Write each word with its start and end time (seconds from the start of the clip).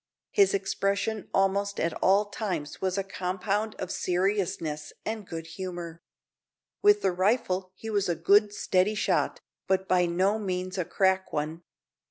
His 0.31 0.55
expression 0.55 1.29
almost 1.31 1.79
at 1.79 1.93
all 2.01 2.25
times 2.25 2.81
was 2.81 2.97
a 2.97 3.03
compound 3.03 3.75
of 3.75 3.91
seriousness 3.91 4.91
and 5.05 5.27
good 5.27 5.45
humour. 5.45 6.01
With 6.81 7.03
the 7.03 7.11
rifle 7.11 7.69
he 7.75 7.91
was 7.91 8.09
a 8.09 8.15
good, 8.15 8.51
steady 8.51 8.95
shot, 8.95 9.41
but 9.67 9.87
by 9.87 10.07
no 10.07 10.39
means 10.39 10.79
a 10.79 10.85
"crack" 10.85 11.31
one. 11.31 11.61